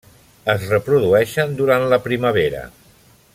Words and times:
Es 0.53 0.63
reprodueixen 0.69 1.53
durant 1.61 1.85
la 1.93 2.01
primavera. 2.07 2.65